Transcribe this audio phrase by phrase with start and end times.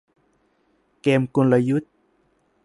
[1.01, 1.91] เกมกลยุทธ์